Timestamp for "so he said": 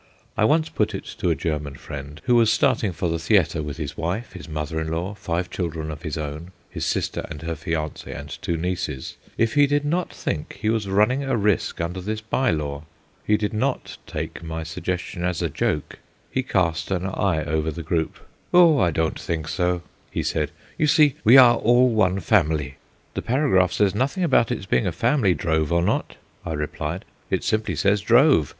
19.47-20.49